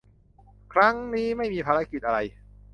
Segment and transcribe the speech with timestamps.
[0.73, 2.19] ครั้งนี้ไม่มีภารกิจอะไร